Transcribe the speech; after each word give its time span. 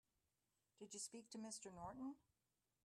Did 0.79 0.95
you 0.95 0.99
speak 0.99 1.29
to 1.29 1.37
Mr. 1.37 1.71
Norton? 1.71 2.15